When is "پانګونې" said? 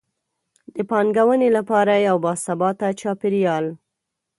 0.89-1.49